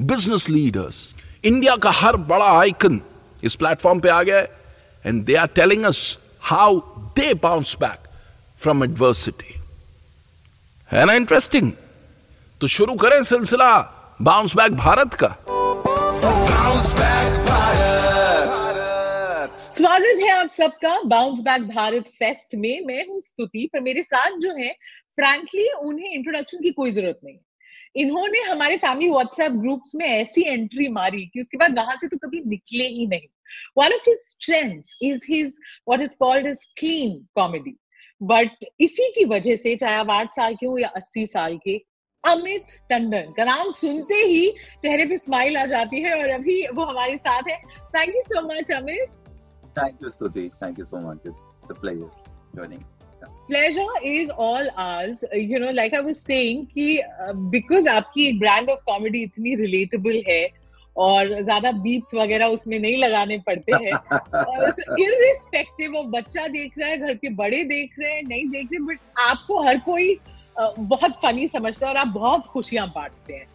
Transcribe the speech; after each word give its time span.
business 0.00 0.48
leaders 0.48 0.96
India 1.44 1.74
का 1.76 1.90
हर 1.94 2.16
बड़ा 2.30 2.46
आइकन 2.60 3.00
इस 3.44 3.54
प्लेटफॉर्म 3.56 4.00
पे 4.00 4.08
आ 4.08 4.22
गया 4.22 4.38
and 5.04 5.24
they 5.24 5.34
are 5.36 5.46
telling 5.56 5.84
us 5.84 6.00
how 6.42 6.78
they 7.18 7.34
bounce 7.42 7.76
back 7.80 8.08
from 8.62 8.84
adversity 8.84 9.54
है 10.90 11.04
ना 11.04 11.12
इंटरेस्टिंग 11.12 11.70
तो 12.60 12.66
शुरू 12.76 12.94
करें 13.04 13.22
सिलसिला 13.22 13.70
बाउंस 14.22 14.56
बैक 14.56 14.72
भारत 14.76 15.14
का 15.22 15.36
Bounce 16.24 16.90
back 16.98 17.38
भारत. 17.46 18.50
स्वागत 19.58 20.20
है 20.20 20.30
आप 20.30 20.48
सबका 20.48 21.00
बाउंस 21.06 21.40
बैक 21.40 21.62
भारत 21.68 22.04
फेस्ट 22.18 22.54
में। 22.54 22.84
मैं 22.86 23.06
हूँ 23.08 23.20
स्तुति 23.20 23.68
पर 23.72 23.80
मेरे 23.80 24.02
साथ 24.02 24.38
जो 24.42 24.54
है 24.58 24.70
फ्रैंकली 25.16 25.68
उन्हें 25.88 26.14
इंट्रोडक्शन 26.14 26.62
की 26.62 26.70
कोई 26.70 26.92
ज़रूरत 26.92 27.20
नहीं। 27.24 27.36
इन्होंने 27.96 28.40
हमारे 28.42 28.76
फैमिली 28.76 29.10
व्हाट्सएप 29.10 29.52
ग्रुप्स 29.52 29.94
में 29.94 30.06
ऐसी 30.06 30.42
एंट्री 30.42 30.88
मारी 30.88 31.24
कि 31.26 31.40
उसके 31.40 31.56
बाद 31.56 31.78
वहाँ 31.78 31.96
से 32.00 32.08
तो 32.08 32.16
कभी 32.24 32.42
निकले 32.46 32.86
ही 32.88 33.06
नहीं। 33.06 33.28
One 33.78 33.94
of 33.94 34.08
his 34.08 34.18
strengths 34.18 34.96
is 35.02 35.26
his 35.30 35.58
what 35.88 36.00
is 36.02 36.14
called 36.18 36.46
is 36.46 36.64
clean 36.78 37.26
comedy 37.34 37.76
but 38.20 38.64
इसी 38.80 39.10
की 39.14 39.24
वजह 39.24 39.56
से 39.56 39.76
चाहे 39.76 39.94
आप 39.94 40.10
आठ 40.10 40.34
साल 40.36 40.54
के 40.54 40.66
हो 40.66 40.78
या 40.78 40.88
अस्सी 40.96 41.26
साल 41.26 41.58
के 41.64 41.76
अमित 42.24 42.76
टंडन 42.90 43.32
का 43.36 43.44
नाम 43.44 43.70
सुनते 43.70 44.14
ही 44.14 44.48
चेहरे 44.82 45.06
पे 45.06 45.18
स्माइल 45.18 45.56
आ 45.56 45.64
जाती 45.66 46.00
है 46.02 46.14
और 46.18 46.30
अभी 46.30 46.66
वो 46.74 46.84
हमारे 46.84 47.16
साथ 47.16 47.50
है। 47.50 47.58
Thank 47.96 48.14
you 48.16 48.22
so 48.22 48.46
much 48.48 48.72
Amit. 48.72 49.20
Thank 49.76 50.04
you, 50.04 50.10
Stuti. 50.10 50.50
Thank 50.60 50.78
you 50.78 50.84
so 50.84 51.00
much. 51.00 51.24
It's 51.24 51.70
a 51.70 51.80
pleasure 51.80 52.12
joining. 53.24 53.46
pleasure 53.48 53.94
is 54.02 54.30
all 54.30 54.66
ours 54.76 55.24
you 55.32 55.58
know 55.58 55.70
like 55.70 55.94
i 55.94 56.00
was 56.00 56.20
saying 56.20 56.66
कि 56.66 57.00
because 57.50 57.86
आपकी 57.88 58.32
ब्रांड 58.38 58.70
ऑफ़ 58.70 58.80
कॉमेडी 58.86 59.22
इतनी 59.22 59.54
रिलेटेबल 59.54 60.22
है 60.28 60.42
और 60.96 61.42
ज़्यादा 61.42 61.70
beeps 61.72 62.14
वगैरह 62.14 62.46
उसमें 62.46 62.78
नहीं 62.78 62.96
लगाने 62.96 63.38
पड़ते 63.38 63.72
हैं 63.72 63.92
इरिस्पेक्टिव 65.04 65.96
ऑफ़ 65.96 66.06
बच्चा 66.06 66.46
देख 66.48 66.78
रहा 66.78 66.90
है 66.90 66.98
घर 66.98 67.14
के 67.14 67.28
बड़े 67.28 67.64
देख 67.64 67.98
रहे 67.98 68.12
हैं 68.12 68.22
नहीं 68.28 68.48
देख 68.48 68.68
रहे 68.72 68.84
बट 68.84 68.98
आपको 69.20 69.62
हर 69.62 69.78
कोई 69.78 70.14
uh, 70.60 70.72
बहुत 70.78 71.16
फनी 71.22 71.48
समझता 71.48 71.86
है 71.86 71.92
और 71.92 71.98
आप 71.98 72.08
बहुत 72.08 72.46
खुशियाँ 72.46 72.86
बांटते 72.94 73.32
हैं 73.32 73.48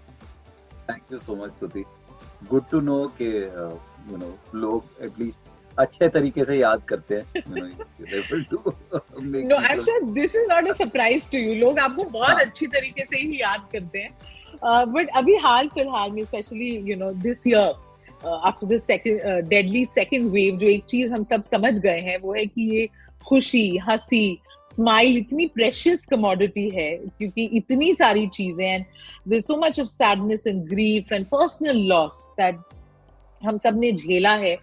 Thank 0.90 1.12
you 1.12 1.20
so 1.20 1.36
much, 1.36 1.52
Stuti. 1.52 1.86
Good 2.50 2.70
to 2.72 2.82
know 2.82 3.02
कि 3.22 3.26
you 4.12 4.18
know 4.18 4.34
लोग 4.56 4.84
at 5.02 5.20
least 5.20 5.59
अच्छे 5.80 6.08
तरीके 6.10 6.46
से 6.46 6.56
याद 6.56 6.82
करते 6.90 7.16
हैं. 7.16 7.24
This 10.14 10.36
is 10.36 10.48
not 10.50 10.68
a 10.68 10.72
surprise 10.72 11.30
to 11.32 11.38
you 11.38 11.54
लोग 11.56 11.80
आपको 11.80 12.04
बहुत 12.04 12.28
हाँ। 12.28 12.40
अच्छी 12.40 12.68
तरीके 12.68 13.04
से 13.04 13.18
ही 13.18 13.42
याद 13.42 13.68
करते 13.72 14.00
हैं 14.00 14.10
बट 14.94 15.10
अभी 15.16 15.36
हाल 15.36 15.68
फ़िलहाल 15.68 16.12
में 16.12 16.24
specially 16.24 16.70
you 16.92 16.98
know 16.98 17.12
this 17.12 17.48
year 17.48 17.72
after 18.28 18.68
the 18.68 18.78
second 18.78 19.48
deadly 19.50 19.86
second 19.86 20.32
wave 20.32 20.58
जो 20.58 20.68
एक 20.68 20.84
चीज़ 20.84 21.14
हम 21.14 21.24
सब 21.24 21.44
समझ 21.44 21.78
गए 21.80 22.00
हैं 22.00 22.18
वो 22.18 22.34
है 22.34 22.46
कि 22.46 22.62
ये 22.76 22.90
खुशी 23.26 23.78
हँसी 23.90 24.40
स्माइल 24.72 25.18
इतनी 25.18 25.46
प्रेशियस 25.46 26.06
कमोडिटी 26.06 26.70
है 26.70 26.90
क्योंकि 26.98 27.44
इतनी 27.58 27.94
सारी 27.94 28.28
चीज़ें 28.28 28.66
and 28.68 29.40
so 29.42 29.56
much 29.58 29.80
of 29.80 29.88
sadness 29.88 30.48
and 30.48 30.64
grief 30.70 31.12
and 31.12 31.26
personal 31.26 31.78
loss 31.78 32.34
that 32.40 32.56
हम 33.44 33.58
सबने 33.58 33.92
झेला 33.92 34.34
है। 34.36 34.58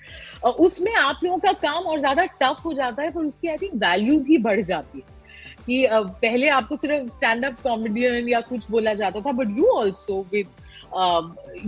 उसमें 0.60 0.94
आप 0.94 1.20
लोगों 1.24 1.38
का 1.38 1.52
काम 1.52 1.84
और 1.84 1.98
ज़्यादा 2.00 2.24
टफ 2.24 2.60
हो 2.66 2.72
जाता 2.72 3.02
है 3.02 3.10
पर 3.10 3.24
उसकी 3.24 3.48
आई 3.48 3.56
थिंक 3.56 3.74
वैल्यू 3.74 4.20
भी 4.20 4.38
बढ़ 4.38 4.60
जाती 4.60 4.98
है। 4.98 5.14
कि 5.66 5.86
पहले 5.92 6.48
आपको 6.48 6.76
सिर्फ़ 6.76 7.08
स्टैंड 7.14 7.44
अप 7.44 7.56
कॉमेडियन 7.62 8.28
या 8.28 8.40
कुछ 8.40 8.70
बोला 8.70 8.94
जाता 8.94 9.20
था 9.20 9.32
but 9.32 9.48
you 9.58 9.66
also 9.66 10.20
with 10.34 10.46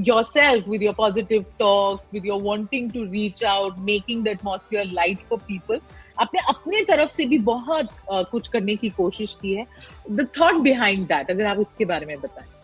your 0.08 0.22
self 0.22 0.68
with 0.68 0.82
your 0.82 0.94
positive 0.94 1.44
talks 1.58 2.10
with 2.14 2.26
your 2.26 2.42
wanting 2.42 2.92
to 2.92 3.02
reach 3.04 3.44
out 3.44 3.78
making 3.78 4.24
the 4.24 4.28
atmosphere 4.28 4.92
light 4.92 5.18
for 5.28 5.38
people 5.38 5.80
आपने 6.18 6.40
अपने 6.48 6.82
तरफ़ 6.82 7.10
से 7.10 7.24
भी 7.24 7.38
बहुत 7.38 7.88
अ, 8.12 8.22
कुछ 8.22 8.48
करने 8.48 8.76
की 8.76 8.90
कोशिश 8.90 9.34
की 9.42 9.54
है। 9.54 9.66
द 10.10 10.28
थॉट 10.40 10.54
बिहाइंड 10.54 11.06
दैट 11.06 11.30
अगर 11.30 11.46
आप 11.46 11.58
उसके 11.58 11.84
बारे 11.84 12.06
में 12.06 12.20
बताएँ। 12.20 12.57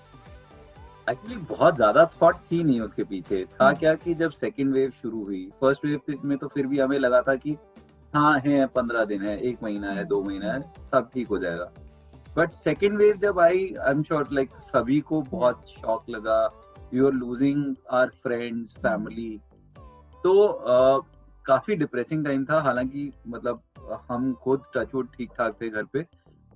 एक्चुअली 1.11 1.37
बहुत 1.47 1.77
ज़्यादा 1.77 2.05
थॉट 2.13 2.37
थी 2.51 2.63
नहीं 2.65 2.81
उसके 2.81 3.05
पीछे। 3.05 3.45
था 3.45 3.67
हम्म। 3.67 3.79
क्या 3.79 3.95
कि 3.95 4.15
जब 4.15 4.31
सेकंड 4.33 4.75
वेव 4.75 4.91
शुरू 5.03 5.25
हुई 5.25 5.49
फ़र्स्ट 5.61 5.85
वेव 5.85 6.19
में 6.25 6.37
तो 6.39 6.49
फिर 6.49 6.67
भी 6.67 6.79
हमें 6.79 6.99
लगा 6.99 7.21
था 7.23 7.35
कि 7.37 7.57
हाँ 8.13 8.39
है 8.41 8.67
पंद्रह 8.75 9.05
दिन 9.05 9.23
है 9.23 9.39
एक 9.41 9.63
महीना 9.63 9.93
है 9.93 10.05
दो 10.05 10.23
महीना 10.23 10.53
है 10.53 10.61
सब 10.91 11.11
ठीक 11.15 11.29
हो 11.29 11.39
जाएगा। 11.39 11.71
बट 12.37 12.51
सेकंड 12.53 12.99
वेव 12.99 13.17
जब 13.19 13.39
I 13.41 13.59
I 13.77 13.91
am 13.91 14.03
sure 14.03 14.29
like 14.33 14.53
सभी 14.63 15.01
को 15.03 15.21
बहुत 15.23 15.69
शॉक 15.71 16.11
लगा। 16.11 16.45
We 16.93 17.01
are 17.01 17.13
losing 17.13 17.75
our 17.93 18.11
friends 18.23 18.75
family 18.77 19.39
तो 20.25 20.33
uh, 20.45 21.07
काफ़ी 21.47 21.75
डिप्रेसिंग 21.77 22.25
टाइम 22.25 22.45
था। 22.45 22.61
हालाँकि 22.63 23.11
मतलब 23.29 23.63
हम 24.11 24.33
खुद 24.35 24.63
टचवुड 24.75 25.09
ठीक 25.17 25.31
ठाक 25.39 25.57
थे 25.61 25.69
घर 25.69 25.85
पे 25.85 26.03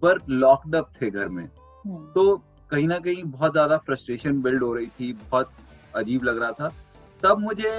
पर 0.02 0.18
लॉकड 0.30 0.74
अप 0.76 0.92
थे 1.00 1.10
घर 1.10 1.28
में। 1.28 1.46
तो 2.14 2.34
कहीं 2.70 2.86
ना 2.88 2.98
कहीं 2.98 3.22
बहुत 3.24 3.52
ज़्यादा 3.52 3.76
फ्रस्ट्रेशन 3.78 4.40
बिल्ड 4.42 4.62
हो 4.62 4.72
रही 4.74 4.86
थी 4.98 5.12
बहुत 5.20 5.50
अजीब 5.96 6.24
लग 6.24 6.38
रहा 6.42 6.52
था। 6.52 6.68
तब 7.22 7.38
मुझे 7.40 7.70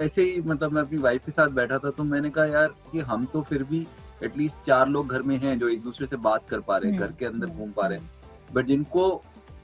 ऐसे 0.00 0.22
ही 0.22 0.40
मतलब 0.40 0.72
मैं 0.72 0.82
अपनी 0.82 0.98
वाइफ 0.98 1.24
के 1.26 1.32
साथ 1.32 1.48
बैठा 1.50 1.78
था 1.78 1.90
तो 1.90 2.04
मैंने 2.04 2.30
कहा 2.30 2.44
यार 2.46 2.74
कि 2.90 3.00
हम 3.02 3.24
तो 3.32 3.42
फिर 3.42 3.62
भी 3.64 3.86
एटलीस्ट 4.24 4.66
चार 4.66 4.88
लोग 4.88 5.12
घर 5.12 5.22
में 5.22 5.36
हैं 5.38 5.58
जो 5.58 5.68
एक 5.68 5.82
दूसरे 5.82 6.06
से 6.06 6.16
बात 6.18 6.48
कर 6.48 6.60
पा 6.60 6.76
रहे 6.76 6.92
हैं 6.92 6.98
हम्म, 6.98 7.06
घर 7.08 7.14
के 7.18 7.26
अंदर 7.26 7.46
हम्म, 7.46 7.58
घूम 7.58 7.70
पा 7.72 7.86
रहे 7.86 7.98
हैं। 7.98 8.54
बट 8.54 8.66
जिनको 8.66 9.08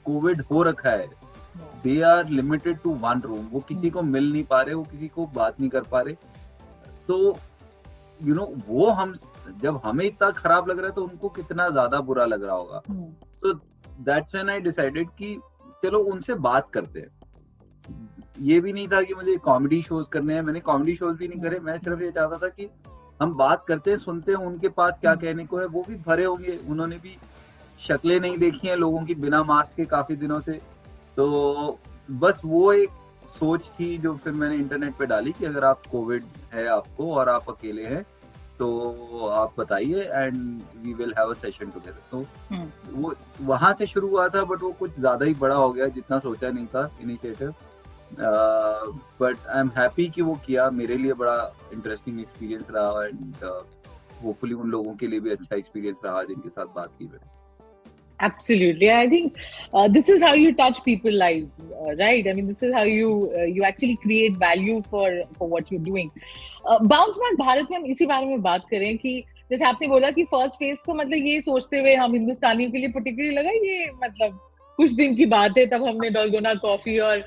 कोविड 0.05 0.41
हो 0.51 0.63
रखा 0.63 0.89
है 0.89 1.07
they 1.83 1.99
are 2.01 2.29
limited 2.29 2.77
to 2.83 2.93
one 3.01 3.21
room 3.21 3.45
वो 3.47 3.59
किसी 3.67 3.89
को 3.89 4.01
मिल 4.03 4.31
नहीं 4.31 4.43
पा 4.43 4.61
रहे 4.61 4.75
वो 4.75 4.83
किसी 4.83 5.07
को 5.07 5.25
बात 5.35 5.59
नहीं 5.59 5.69
कर 5.69 5.83
पा 5.91 6.01
रहे। 6.01 6.13
तो 7.07 7.17
यू 8.21 8.27
you 8.27 8.35
नो 8.35 8.45
know, 8.45 8.67
वो 8.67 8.89
हम 8.91 9.13
जब 9.61 9.79
हमें 9.85 10.05
इतना 10.05 10.29
खराब 10.31 10.69
लग 10.69 10.79
रहा 10.79 10.87
है 10.87 10.93
तो 10.93 11.03
उनको 11.03 11.29
कितना 11.31 11.69
ज़्यादा 11.69 11.99
बुरा 12.01 12.25
लग 12.25 12.43
रहा 12.43 12.55
होगा। 12.55 12.81
तो 13.43 13.53
दैट्स 14.03 14.35
व्हेन 14.35 14.49
आई 14.49 14.59
डिसाइडेड 14.59 15.09
कि 15.09 15.35
चलो 15.83 15.99
उनसे 16.03 16.33
बात 16.33 16.69
करते 16.73 16.99
हैं। 16.99 17.11
ये 18.41 18.59
भी 18.61 18.73
नहीं 18.73 18.87
था 18.87 19.01
कि 19.01 19.13
मुझे 19.13 19.35
कॉमेडी 19.37 19.81
शोज़ 19.81 20.07
करने 20.09 20.33
हैं। 20.33 20.41
मैंने 20.41 20.59
कॉमेडी 20.59 20.95
शोज़ 20.95 21.17
भी 21.17 21.27
नहीं 21.27 21.41
करे। 21.41 21.59
मैं 21.59 21.77
सिर्फ़ 21.79 22.01
ये 22.01 22.11
चाहता 22.11 22.37
था 22.37 22.47
कि 22.47 22.69
हम 23.21 23.33
बात 23.33 23.65
करते 23.67 23.91
हैं 23.91 23.97
सुनते 23.97 24.31
हैं 24.31 24.39
उनके 24.39 24.69
पास 24.69 24.97
क्या 25.01 25.13
कहने 25.15 25.45
को 25.45 25.57
है 25.57 25.65
वो 25.65 25.83
भी 25.87 25.95
भरे 26.07 26.25
होंगे। 26.25 26.57
उन्होंने 26.69 26.95
भी 26.95 27.15
शक्लें 27.87 28.19
नहीं 28.19 28.37
देखी 28.37 28.67
हैं 28.67 28.75
लोगों 28.75 29.03
की 29.05 29.15
बिना 29.15 29.43
मास्क 29.43 29.75
के 29.75 29.85
काफ़ी 29.85 30.15
दिनों 30.15 30.39
से। 30.39 30.53
तो 31.17 31.79
बस 32.11 32.41
वो 32.45 32.71
एक 32.73 32.89
सोच 33.39 33.67
थी 33.79 33.97
जो 33.97 34.15
फिर 34.15 34.33
मैंने 34.33 34.55
इंटरनेट 34.55 34.95
पे 34.95 35.05
डाली 35.05 35.31
कि 35.31 35.45
अगर 35.45 35.63
आप 35.65 35.81
कोविड 35.91 36.23
है 36.53 36.67
आपको 36.67 37.13
और 37.13 37.29
आप 37.29 37.49
अकेले 37.49 37.85
हैं 37.85 38.05
तो 38.59 39.27
आप 39.27 39.53
बताइए 39.57 40.03
and 40.03 40.61
we 40.83 40.93
will 40.93 41.13
have 41.17 41.29
a 41.29 41.33
session 41.33 41.69
together 41.69 42.01
तो 42.11 42.19
हम्म। 42.51 43.01
वो 43.01 43.13
वहाँ 43.41 43.73
से 43.73 43.85
शुरू 43.85 44.09
हुआ 44.09 44.27
था 44.27 44.43
बट 44.43 44.61
वो 44.61 44.71
कुछ 44.71 44.99
ज़्यादा 44.99 45.25
ही 45.25 45.33
बड़ा 45.33 45.55
हो 45.55 45.71
गया 45.71 45.87
जितना 45.89 46.19
सोचा 46.19 46.49
नहीं 46.49 46.65
था 46.65 46.89
initiative 47.01 47.53
but 49.21 49.47
I 49.47 49.59
am 49.59 49.69
happy 49.77 50.07
कि 50.09 50.21
वो 50.21 50.35
किया 50.45 50.69
मेरे 50.71 50.97
लिए 50.97 51.13
बड़ा 51.13 51.37
इंटरेस्टिंग 51.73 52.19
एक्सपीरियंस 52.19 52.67
रहा 52.71 53.05
एंड 53.05 53.35
होपफुली 54.23 54.53
उन 54.53 54.69
लोगों 54.69 54.95
के 54.95 55.07
लिए 55.07 55.19
भी 55.19 55.31
अच्छा 55.31 55.55
एक्सपीरियंस 55.55 55.97
रहा 56.05 56.23
जिनके 56.23 56.49
साथ 56.49 56.75
बात 56.75 56.91
की 56.99 57.05
मैंने। 57.05 57.32
Absolutely, 58.19 58.91
I 58.91 59.09
think 59.09 59.35
uh, 59.73 59.87
this 59.87 60.07
is 60.07 60.21
how 60.21 60.33
you 60.33 60.53
touch 60.53 60.83
people's 60.83 61.15
lives, 61.15 61.71
uh, 61.71 61.95
right? 61.95 62.25
I 62.27 62.33
mean, 62.33 62.47
this 62.47 62.63
is 62.63 62.73
how 62.73 62.83
you 62.83 63.33
uh, 63.35 63.43
you 63.43 63.63
actually 63.63 63.97
create 63.97 64.37
value 64.37 64.81
for 64.89 65.09
for 65.37 65.47
what 65.47 65.71
you're 65.71 65.87
doing. 65.91 66.11
Bounce 66.65 67.17
back 67.17 67.37
Bharat 67.37 67.67
में 67.71 67.77
हम 67.77 67.85
इसी 67.91 68.05
बारे 68.05 68.25
में 68.25 68.41
बात 68.41 68.65
करें 68.69 68.97
कि 68.97 69.23
जैसे 69.51 69.65
आपने 69.65 69.87
बोला 69.87 70.11
कि 70.11 70.23
फ़र्स्ट 70.25 70.57
फ़ेज़ 70.59 70.77
तो 70.85 70.93
मतलब 70.93 71.25
ये 71.27 71.41
सोचते 71.41 71.79
हुए 71.79 71.95
हम 71.95 72.13
हिंदुस्तानियों 72.13 72.71
के 72.71 72.77
लिए 72.77 72.87
पर्टिकुलरली 72.89 73.35
लगा 73.35 73.51
ये 73.51 73.89
मतलब 74.03 74.39
कुछ 74.77 74.91
दिन 74.91 75.15
की 75.15 75.25
बात 75.33 75.57
है 75.57 75.65
तब 75.73 75.85
हमने 75.87 76.09
डॉलगोना 76.09 76.53
कॉफ़ी 76.61 76.97
और 77.07 77.23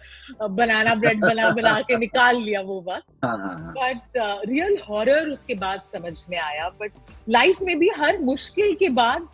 बनाना 0.60 0.94
ब्रेड 0.94 1.20
बना 1.20 1.50
बना 1.58 1.80
के 1.88 1.96
निकाल 1.96 2.40
लिया 2.42 2.60
वो 2.70 2.80
बात 2.88 3.02
बट 3.24 4.18
रियल 4.48 4.78
हॉरर 4.88 5.28
उसके 5.30 5.54
बाद 5.64 5.82
समझ 5.92 6.14
में 6.30 6.38
आया 6.38 6.68
बट 6.80 6.92
लाइफ 7.28 7.62
में 7.62 7.78
भी 7.78 7.90
हर 7.96 8.18
मुश्किल 8.32 8.74
के 8.80 8.88
बाद 9.00 9.28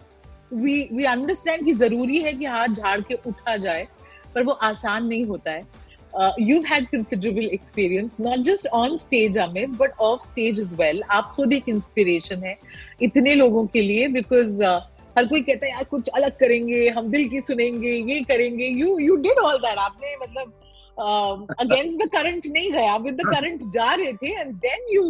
वी 0.54 0.81
वी 0.93 1.04
अंडरस्टैंड 1.04 1.64
कि 1.64 1.72
ज़रूरी 1.75 2.19
है 2.22 2.32
कि 2.32 2.44
हाथ 2.46 2.69
झाड़ 2.69 3.00
के 3.00 3.14
उठा 3.26 3.56
जाए 3.56 3.87
पर 4.34 4.43
वो 4.43 4.52
आसान 4.69 5.06
नहीं 5.06 5.25
होता 5.25 5.50
है। 5.50 5.62
You 6.40 6.60
had 6.62 6.87
considerable 6.87 7.44
experience 7.54 8.16
not 8.20 8.38
just 8.44 8.66
on 8.75 8.96
stage 8.96 9.38
Amit 9.38 9.70
but 9.81 10.00
off 10.00 10.26
stage 10.28 10.60
as 10.60 10.75
well 10.76 11.02
आप 11.10 11.32
खुद 11.37 11.52
एक 11.52 11.69
इंस्पिरेशन 11.69 12.44
है 12.44 12.56
इतने 13.02 13.34
लोगों 13.34 13.66
के 13.66 13.82
लिए 13.82 14.08
बिकॉज़ 14.08 14.62
uh, 14.62 14.81
हर 15.19 15.26
कोई 15.26 15.40
कहता 15.43 15.66
है 15.66 15.72
यार 15.72 15.84
कुछ 15.84 16.08
अलग 16.08 16.37
करेंगे 16.38 16.88
हम 16.88 17.08
दिल 17.12 17.28
की 17.28 17.40
सुनेंगे 17.40 17.90
ये 17.90 18.20
करेंगे। 18.25 18.66
You 18.66 18.98
you 18.98 19.16
did 19.25 19.38
all 19.38 19.58
that 19.58 19.78
आपने 19.78 20.16
मतलब 20.16 20.58
अगेंस्ट 21.60 22.02
द 22.02 22.08
करंट 22.12 22.46
नहीं 22.46 22.70
गया 22.72 22.96
विद 22.96 23.14
द 23.14 23.26
करंट 23.26 23.62
जा 23.75 23.93
रहे 23.94 24.12
थे 24.12 24.40
and 24.40 24.55
then 24.66 24.87
you 24.94 25.05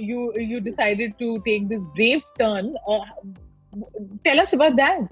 you 0.00 0.32
you 0.40 0.60
decided 0.60 1.12
to 1.20 1.36
take 1.46 1.68
this 1.68 1.82
brave 1.96 2.20
turn 2.38 2.74
tell 3.74 4.38
us 4.38 4.54
about 4.54 4.72
that 4.74 5.08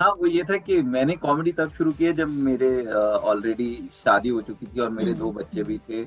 हाँ 0.00 0.10
वो 0.12 0.26
ये 0.26 0.42
था 0.44 0.56
कि 0.58 0.80
मैंने 0.84 1.14
कॉमेडी 1.16 1.52
तब 1.52 1.70
शुरू 1.70 1.90
की 1.92 2.04
है 2.04 2.12
जब 2.12 2.28
मेरे 2.40 2.68
ऑलरेडी 2.86 3.76
uh, 3.78 3.92
शादी 3.94 4.28
हो 4.28 4.40
चुकी 4.42 4.66
थी 4.66 4.80
और 4.80 4.88
मेरे 4.90 5.12
दो 5.12 5.26
हम्म। 5.26 5.38
बच्चे 5.38 5.62
भी 5.62 5.78
थे 5.80 6.02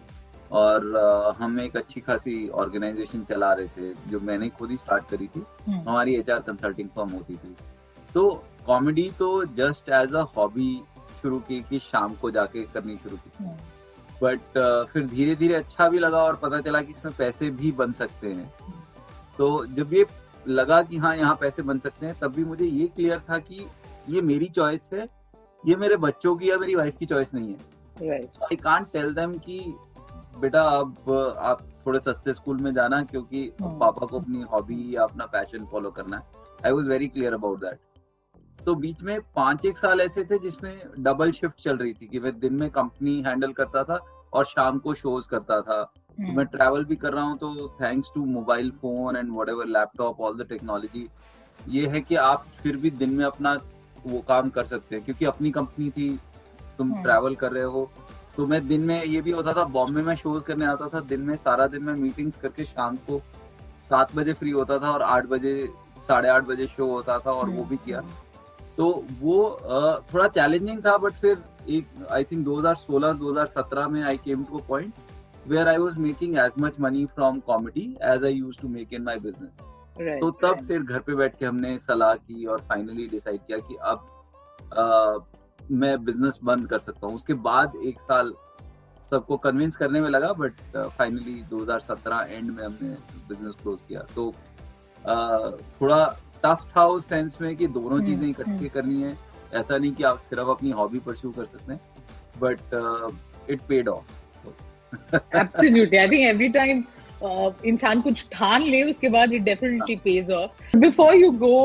और 0.52 0.86
uh, 0.96 1.38
हम 1.40 1.60
एक 1.60 1.78
अच्छी 1.78 2.02
खासी 2.02 2.48
ऑर्गेनाइजेशन 2.56 3.24
चला 3.24 3.52
रहे 3.54 3.68
थे 3.68 3.94
जो 4.10 4.20
मैंने 4.22 4.50
खुद 4.50 4.72
ही 4.72 4.78
स्टार्ट 4.78 5.10
करी 5.10 5.28
थी 5.28 5.44
हम्म। 5.68 5.80
हमारी 5.80 6.16
एच 6.16 6.30
आर 6.30 6.40
कंसल्टिंग 6.42 6.90
फर्म 6.90 7.10
होती 7.12 7.36
थी 7.36 7.56
तो 8.14 8.30
कॉमेडी 8.66 9.10
तो 9.20 9.30
जस्ट 9.56 9.90
एज 9.94 10.14
अ 10.14 10.26
हॉबी 10.38 10.72
शुरू 11.22 11.40
की 11.48 11.62
कि 11.70 11.80
शाम 11.82 12.16
को 12.16 12.32
जाके 12.32 12.64
करनी 12.74 12.96
शुरू 12.98 13.18
की 13.18 13.46
बट 14.22 14.58
हम्म। 14.58 14.84
uh, 14.84 14.88
फिर 14.90 15.06
धीरे 15.08 15.36
धीरे 15.36 15.56
अच्छा 15.56 15.90
भी 15.90 16.00
लगा 16.00 16.24
और 16.24 16.40
पता 16.44 16.62
चला 16.62 16.82
कि 16.82 16.92
इसमें 16.92 17.14
पैसे 17.18 17.50
भी 17.54 17.72
बन 17.74 17.94
सकते 17.96 18.28
हैं 18.30 18.52
तो 19.40 19.66
जब 19.72 19.94
ये 19.94 20.06
लगा 20.48 20.82
कि 20.82 20.98
हाँ 20.98 21.16
यहाँ 21.18 21.36
पैसे 21.36 21.62
बन 21.62 21.80
सकते 21.80 22.06
हैं 22.06 22.16
तब 22.20 22.34
भी 22.34 22.44
मुझे 22.46 22.66
ये 22.66 22.88
क्लियर 22.88 23.20
था 23.20 23.38
कि 23.40 23.66
ये 24.10 24.22
मेरी 24.22 24.46
चॉइस 24.46 24.90
है 24.94 25.08
ये 25.64 25.76
मेरे 25.76 25.98
बच्चों 25.98 26.36
की 26.36 26.50
या 26.50 26.58
मेरी 26.58 26.76
वाइफ 26.76 26.98
की 26.98 27.06
चॉइस 27.06 27.34
नहीं 27.34 27.56
है। 28.02 28.18
आई 28.20 28.56
कांट 28.56 28.88
टेल 28.94 29.14
देम 29.14 29.38
कि 29.38 29.60
बेटा 30.40 30.62
अब 30.62 31.12
आप 31.38 31.62
थोड़े 31.86 32.00
सस्ते 32.00 32.34
स्कूल 32.34 32.58
में 32.58 32.72
जाना 32.72 33.04
क्योंकि 33.04 33.52
hmm. 33.62 33.80
पापा 33.80 34.06
को 34.06 34.20
अपनी 34.20 34.42
हॉबी 34.42 34.96
या 34.96 35.04
अपना 35.04 35.26
पैशन 35.26 35.66
फॉलो 35.66 35.92
करना 35.92 36.18
है। 36.18 36.24
I 36.66 36.72
was 36.72 36.88
very 36.88 37.08
clear 37.08 37.34
about 37.34 37.60
that 37.60 37.80
तो 38.66 38.76
बीच 38.76 39.04
में 39.04 39.20
पाँच 39.36 39.66
एक 39.66 39.78
साल 39.78 40.02
ऐसे 40.02 40.24
थे 40.24 40.40
जिसमें 40.40 40.82
डबल 41.00 41.32
शिफ्ट 41.32 41.62
चल 41.62 41.78
रही 41.78 41.94
थी 41.94 42.08
कि 42.08 42.20
मैं 42.20 42.40
दिन 42.40 42.54
में 42.54 42.70
कंपनी 42.70 43.22
हैंडल 43.22 43.54
करता 43.54 43.84
था 43.84 44.00
और 44.34 44.46
शाम 44.46 44.80
को 44.80 44.94
शोज़ 44.94 45.28
करता 45.28 45.62
था। 45.62 45.94
Hmm. 46.26 46.36
मैं 46.38 46.46
ट्रैवल 46.46 46.86
भी 46.86 46.96
कर 46.96 47.14
रहा 47.14 47.24
हूँ 47.24 47.38
तो 47.38 47.78
thanks 47.82 48.12
to 48.16 48.26
mobile 48.26 48.72
phone 48.72 49.16
and 49.16 49.32
whatever 49.50 49.66
laptop 49.66 50.22
all 50.22 50.38
the 50.38 50.46
technology 50.50 51.08
ये 51.70 51.88
है 51.88 52.02
कि 52.02 52.16
आप 52.16 52.46
फिर 52.64 52.78
भी 52.78 52.90
दिन 52.90 53.14
में 53.14 53.26
अपना 53.26 53.58
वो 54.08 54.20
काम 54.20 54.50
कर 54.50 54.66
सकते 54.66 54.96
हैं 54.96 55.06
क्योंकि 55.06 55.26
अपनी 55.26 55.52
कंपनी 55.52 55.90
थी 55.90 56.20
तुम 56.78 57.02
ट्रैवल 57.02 57.32
hmm. 57.32 57.40
कर 57.40 57.52
रहे 57.52 57.64
हो 57.64 57.92
तो 58.38 58.46
मैं 58.46 58.68
दिन 58.68 58.82
में 58.82 59.04
ये 59.04 59.22
भी 59.22 59.32
होता 59.32 59.54
था 59.54 59.64
बॉम्बे 59.64 60.02
में 60.02 60.16
शोज़ 60.16 60.44
करने 60.44 60.66
आता 60.66 60.88
था 60.88 61.00
दिन 61.00 61.22
में 61.22 61.36
सारा 61.38 61.68
दिन 61.68 61.84
में 61.84 61.94
मीटिंग्स 61.94 62.40
करके 62.40 62.66
शाम 62.66 62.96
को 62.96 63.22
सात 63.90 64.16
बजे 64.16 64.34
फ्री 64.34 64.50
होता 64.50 64.78
था 64.80 64.92
और 64.92 65.02
आठ 65.02 65.26
बजे 65.26 65.70
साढ़े 66.08 66.30
आठ 66.30 66.44
बजे 66.44 66.68
शो 66.68 66.86
होता 66.86 67.20
था 67.20 67.32
और 67.32 67.50
वो 67.50 67.64
भी 67.64 67.78
किया. 67.78 68.02
तो 68.78 69.06
वो 69.22 69.58
थोड़ा 70.14 70.28
चैलेंजिंग 70.28 70.86
था 70.86 70.98
बट 70.98 71.12
फिर 71.12 71.44
एक 71.70 71.88
आई 72.12 72.24
थिंक 72.24 72.48
2016 72.48 73.16
2017 73.20 73.88
में 73.88 74.04
I 74.04 74.18
came 74.18 74.44
to 74.44 74.58
a 74.58 74.82
point 75.48 75.52
where 75.52 75.68
I 75.68 75.78
was 75.78 75.98
making 75.98 76.38
as 76.38 76.52
much 76.60 76.80
money 76.80 77.06
from 77.06 77.40
comedy 77.40 77.98
as 78.04 78.24
I 78.26 78.34
used 78.34 78.62
to 78.62 78.68
make 78.68 78.94
in 78.94 79.02
my 79.02 79.20
business 79.20 80.20
तो 80.20 80.32
तब 80.32 80.68
फिर 80.68 80.82
घर 80.82 81.00
पे 81.00 81.16
बैठ 81.16 81.38
के 81.40 81.46
हमने 81.46 81.78
सलाह 81.78 82.16
की 82.16 82.46
और 82.46 82.60
फाइनली 82.62 83.08
डिसाइड 83.08 83.42
किया 83.48 83.58
कि 83.58 83.76
अब 83.76 84.06
आ, 84.78 85.18
मैं 85.72 86.06
बिज़नेस 86.06 86.40
बंद 86.44 86.68
कर 86.68 86.80
सकता 86.80 87.08
हूँ। 87.08 87.16
उसके 87.16 87.34
बाद 87.34 87.74
एक 87.86 88.00
साल 88.00 88.34
सबको 89.12 89.38
कन्विंस 89.38 89.76
करने 89.76 90.02
में 90.02 90.10
लगा 90.10 90.34
बट 90.34 90.54
फाइनली 90.78 91.44
2017 91.44 92.22
एंड 92.30 92.52
में 92.52 92.64
हमने 92.64 92.90
बिज़नेस 93.30 93.54
क्लोज 93.62 93.80
किया। 93.88 94.00
तो 94.16 94.34
uh, 95.00 95.82
थोड़ा 95.82 96.18
टफ 96.46 96.66
था 96.78 96.86
उस 96.86 97.06
सेंस 97.06 97.38
में 97.42 97.56
कि 97.56 97.68
दोनों 97.68 97.98
हम्म, 97.98 98.06
चीज़ें 98.06 98.30
इकट्ठी 98.30 98.52
हम्म। 98.52 98.68
करनी 98.68 99.02
है। 99.02 99.18
ऐसा 99.54 99.78
नहीं 99.78 99.92
कि 99.92 100.04
आप 100.04 100.18
सिर्फ़ 100.18 100.50
अपनी 100.50 100.72
हॉबी 100.72 101.00
परस्यू 101.00 101.32
कर 101.32 101.46
सकते 101.46 101.74
हैं 101.74 101.82
but 102.40 102.60
it 103.50 103.62
paid 103.62 103.88
off 103.88 104.27
absolutely 105.14 105.98
I 105.98 106.08
think 106.08 106.24
every 106.26 106.50
time 106.50 106.84
इंसान 107.66 108.02
कुछ 108.02 108.26
ठान 108.34 108.64
ले 108.64 108.82
उसके 108.84 109.10
बाद 109.10 109.34
it 109.34 109.42
definitely 109.44 109.96
pays 110.04 110.32
off 110.32 110.78
before 110.78 111.16
you 111.16 111.32
go 111.44 111.56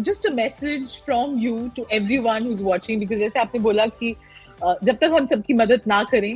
just 0.00 0.26
a 0.26 0.32
message 0.34 0.96
from 1.06 1.38
you 1.40 1.56
to 1.76 1.86
everyone 1.92 2.46
who 2.46 2.52
is 2.52 2.62
watching 2.64 3.00
because 3.00 3.20
जैसे 3.20 3.40
आपने 3.40 3.60
बोला 3.60 3.86
कि 3.86 4.14
uh, 4.64 4.74
जब 4.84 4.96
तक 4.96 5.10
हम 5.18 5.26
सबकी 5.26 5.54
मदद 5.54 5.82
ना 5.88 6.02
करें 6.12 6.34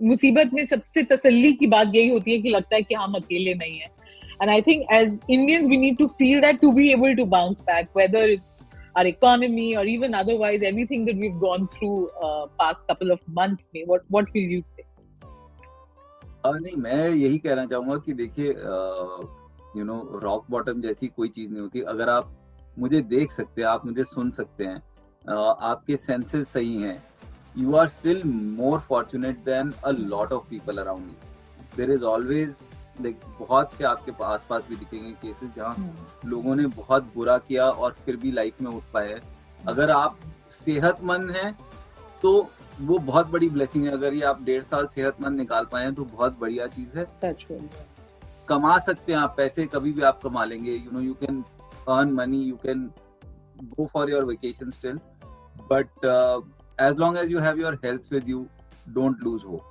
मुसीबत 0.00 0.50
में 0.54 0.66
सबसे 0.66 1.02
तसल्ली 1.14 1.52
की 1.52 1.66
बात 1.66 1.92
यही 1.94 2.08
होती 2.08 2.32
है 2.32 2.38
कि 2.42 2.50
लगता 2.50 2.76
है 2.76 2.82
कि 2.82 2.94
हम 2.94 3.14
अकेले 3.14 3.54
नहीं 3.54 3.78
है 3.78 3.98
and 4.42 4.50
i 4.50 4.60
think 4.60 4.86
as 4.90 5.20
indians 5.28 5.66
we 5.68 5.78
need 5.80 5.98
to 5.98 6.08
feel 6.20 6.40
that 6.40 6.60
to 6.60 6.72
be 6.72 6.90
able 6.92 7.16
to 7.16 7.26
bounce 7.26 7.60
back 7.60 7.88
whether 7.92 8.22
it's 8.34 8.62
our 8.96 9.06
economy 9.06 9.76
or 9.76 9.84
even 9.84 10.14
otherwise 10.14 10.62
everything 10.62 11.04
that 11.04 11.16
we've 11.16 11.40
gone 11.40 11.66
through 11.74 12.08
uh, 12.26 12.46
past 12.62 12.86
couple 12.86 13.12
of 13.16 13.20
months 13.40 13.68
में 13.74 13.82
what 13.92 14.06
what 14.16 14.32
will 14.36 14.54
you 14.54 14.62
say 14.62 14.86
uh, 16.44 16.56
नहीं 16.56 16.76
मैं 16.76 17.08
यही 17.08 17.38
कहना 17.38 17.64
चाहूँगा 17.66 17.96
कि 17.96 18.12
देखिए 18.14 18.48
you 19.76 19.84
know 19.84 20.20
rock 20.22 20.44
bottom 20.50 20.80
जैसी 20.80 21.06
कोई 21.08 21.28
चीज़ 21.28 21.50
नहीं 21.50 21.60
होती। 21.60 21.80
अगर 21.88 22.08
आप 22.08 22.32
मुझे 22.78 23.00
देख 23.08 23.32
सकते 23.32 23.62
हैं 23.62 23.68
आप 23.68 23.86
मुझे 23.86 24.04
सुन 24.04 24.30
सकते 24.30 24.64
हैं 24.64 24.76
uh, 24.76 25.54
आपके 25.70 25.96
सेंसेस 25.98 26.48
सही 26.48 26.82
हैं। 26.82 27.02
You 27.58 27.74
are 27.76 27.88
still 27.88 28.22
more 28.26 28.78
fortunate 28.78 29.38
than 29.44 29.72
a 29.84 29.90
lot 29.90 30.32
of 30.32 30.48
people 30.50 30.78
around 30.78 31.06
you 31.06 31.76
there 31.76 31.90
is 31.90 32.04
always 32.04 32.56
like 33.00 33.20
बहुत 33.38 33.72
से 33.72 33.84
आपके 33.84 34.12
आस 34.24 34.44
पास 34.50 34.64
भी 34.68 34.76
दिखेंगे 34.76 35.10
केसेस 35.12 35.50
जहाँ 35.56 35.74
हम्म। 35.74 36.28
लोगों 36.30 36.54
ने 36.56 36.66
बहुत 36.76 37.12
बुरा 37.14 37.36
किया 37.38 37.68
और 37.68 37.94
फिर 38.04 38.16
भी 38.16 38.32
लाइफ 38.32 38.60
में 38.62 38.70
उठ 38.70 38.82
पाए। 38.92 39.20
अगर 39.68 39.90
आप 39.90 40.16
सेहतमंद 40.54 41.30
हैं 41.30 41.52
तो 42.22 42.32
वो 42.80 42.98
बहुत 43.06 43.30
बड़ी 43.30 43.48
ब्लेसिंग 43.48 43.84
है। 43.86 43.92
अगर 43.92 44.14
ये 44.14 44.22
आप 44.24 44.42
डेढ़ 44.44 44.62
साल 44.62 44.86
सेहतमंद 44.94 45.36
निकाल 45.36 45.66
पाए 45.72 45.90
तो 45.92 46.04
बहुत 46.06 46.38
बढ़िया 46.40 46.66
चीज़ 46.68 46.98
है। 46.98 47.06
कमा 48.48 48.78
सकते 48.78 49.12
हैं 49.12 49.18
आप 49.18 49.34
पैसे 49.36 49.66
कभी 49.74 49.92
भी 49.92 50.02
आप 50.02 50.20
कमा 50.22 50.44
लेंगे। 50.44 50.72
You 50.72 50.90
know 50.92 51.00
you 51.00 51.14
can 51.20 51.42
earn 51.88 52.12
money 52.14 52.42
you 52.42 52.56
can 52.64 52.90
go 53.64 53.88
for 53.92 54.10
your 54.10 54.24
vacation 54.24 54.70
still 54.70 54.98
but 55.72 56.06
as 56.80 56.98
long 56.98 57.18
as 57.18 57.30
you 57.32 57.40
have 57.40 57.60
your 57.60 57.74
health 57.84 58.12
with 58.12 58.28
you 58.28 58.46
don't 58.88 59.22
lose 59.24 59.42
hope 59.46 59.62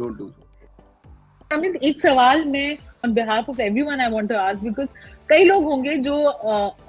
don't 0.00 0.20
lose 0.20 0.30
hope 0.30 1.52
Amit 1.52 1.74
एक 1.84 2.00
सवाल 2.00 2.44
मैं 2.44 2.76
on 3.04 3.12
behalf 3.14 3.48
of 3.50 3.60
everyone 3.60 4.00
I 4.00 4.10
want 4.10 4.28
to 4.28 4.36
ask 4.38 4.62
because 4.64 4.88
कई 5.28 5.44
लोग 5.44 5.64
होंगे 5.64 5.96
जो 5.96 6.14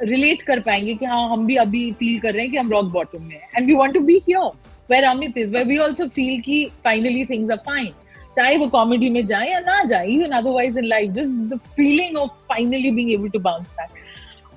relate 0.04 0.38
uh, 0.38 0.44
कर 0.44 0.60
पाएँगे 0.60 0.94
कि 0.94 1.06
हाँ 1.06 1.30
हम 1.30 1.46
भी 1.46 1.56
अभी 1.56 1.92
फील 1.92 2.20
कर 2.20 2.34
रहे 2.34 2.42
हैं 2.42 2.52
कि 2.52 2.58
हम 2.58 2.72
रॉक 2.72 2.86
बॉटम 2.86 3.24
में 3.24 3.36
and 3.36 3.66
we 3.66 3.74
want 3.74 3.94
to 3.94 4.00
be 4.00 4.14
here 4.14 4.50
where 4.92 5.04
Amit 5.04 5.38
is 5.38 5.52
where 5.52 5.66
we 5.66 5.78
also 5.78 6.08
feel 6.08 6.42
कि 6.42 6.66
फाइनली 6.84 7.26
थिंग्स 7.26 7.52
आर 7.52 7.58
फाइन 7.58 7.92
चाहे 8.36 8.58
वो 8.58 8.68
कॉमेडी 8.68 9.10
में 9.10 9.26
जाए 9.26 9.50
या 9.52 9.60
ना 9.60 9.84
जाए 9.84 10.08
even 10.08 10.32
otherwise 10.32 10.80
in 10.80 10.86
life 10.86 11.12
just 11.12 11.54
the 11.54 11.60
feeling 11.76 12.18
of 12.18 12.32
finally 12.50 12.92
being 12.92 13.12
able 13.12 13.30
to 13.30 13.40
bounce 13.40 13.72
back 13.72 13.90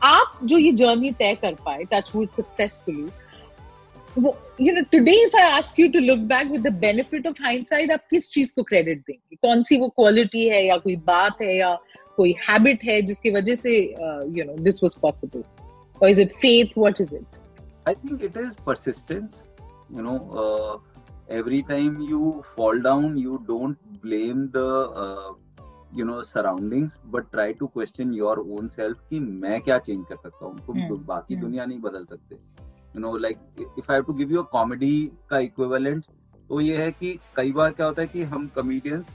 आप 0.02 0.38
जो 0.44 0.58
ये 0.58 0.72
जर्नी 0.72 1.10
तय 1.10 1.34
कर 1.34 1.54
पाए 1.54 1.84
touch 1.92 2.12
wood 2.14 2.28
successfully 2.28 3.08
you 4.58 4.72
know 4.74 4.82
today 4.92 5.14
if 5.22 5.34
i 5.34 5.42
ask 5.54 5.80
you 5.80 5.86
to 5.94 6.00
look 6.00 6.20
back 6.28 6.52
with 6.52 6.62
the 6.62 6.70
benefit 6.84 7.26
of 7.30 7.40
hindsight 7.46 7.90
आप 7.92 8.06
किस 8.10 8.30
चीज़ 8.30 8.52
को 8.56 8.62
credit 8.62 8.98
देंगे? 8.98 9.36
कौन 9.36 9.62
सी 9.62 9.78
वो 9.80 9.88
क्वालिटी 9.88 10.48
है 10.48 10.64
या 10.66 10.76
कोई 10.76 10.96
बात 10.96 11.42
है 11.42 11.56
या 11.58 11.76
कोई 12.16 12.34
हैबिट 12.48 12.84
है 12.84 13.00
जिसकी 13.02 13.30
वजह 13.30 13.54
से 13.54 13.78
you 14.38 14.44
know 14.44 14.56
this 14.64 14.82
was 14.82 14.94
possible 15.02 15.44
or 16.00 16.08
is 16.08 16.18
it 16.18 16.34
faith? 16.34 16.72
What 16.74 16.98
is 17.00 17.12
it? 17.12 17.36
I 17.86 17.94
think 17.94 18.22
it 18.22 18.34
is 18.36 18.52
persistence. 18.64 19.36
You 19.90 20.02
know 20.02 20.16
uh, 20.42 20.72
every 21.30 21.60
time 21.62 22.00
you 22.00 22.44
fall 22.56 22.80
down 22.86 23.16
you 23.16 23.38
don't 23.48 23.78
blame 24.02 24.46
the 24.58 24.68
uh, 25.04 25.34
you 25.94 26.04
know 26.04 26.22
surroundings 26.22 26.92
but 27.06 27.30
try 27.32 27.52
to 27.58 27.66
question 27.66 28.12
your 28.14 28.38
own 28.38 28.68
self 28.68 28.98
कि 29.10 29.18
मैं 29.20 29.60
क्या 29.60 29.78
change 29.78 30.04
कर 30.08 30.16
सकता 30.16 30.46
हूँ? 30.46 30.56
तुम 30.66 30.80
तो 30.88 30.96
बाकी 30.96 31.34
हम्म। 31.34 31.44
दुनिया 31.44 31.64
नहीं 31.64 31.78
बदल 31.80 32.04
सकते। 32.04 32.34
You 32.34 33.00
know 33.00 33.16
like 33.16 33.38
if 33.78 33.92
I 33.92 34.00
to 34.06 34.12
give 34.12 34.32
you 34.32 34.42
a 34.42 34.48
comedy 34.52 35.10
का 35.30 35.38
इक्विवेलेंट 35.38 36.04
तो 36.48 36.60
ये 36.60 36.76
है 36.76 36.90
कि 36.92 37.18
कई 37.36 37.52
बार 37.52 37.70
क्या 37.70 37.86
होता 37.86 38.02
है 38.02 38.08
कि 38.08 38.22
हम 38.34 38.46
कॉमेडियंस 38.54 39.06